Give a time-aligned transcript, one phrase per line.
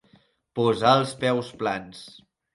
[0.59, 2.03] Posar els peus plans.